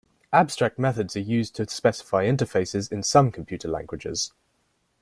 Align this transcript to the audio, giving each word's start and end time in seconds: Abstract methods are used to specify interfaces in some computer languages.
Abstract 0.33 0.79
methods 0.79 1.15
are 1.15 1.19
used 1.19 1.55
to 1.55 1.69
specify 1.69 2.25
interfaces 2.25 2.91
in 2.91 3.03
some 3.03 3.31
computer 3.31 3.67
languages. 3.67 4.33